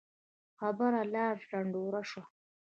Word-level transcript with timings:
خبره 0.59 1.01
لاړه 1.13 1.43
ډنډوره 1.49 2.01
شوه. 2.11 2.23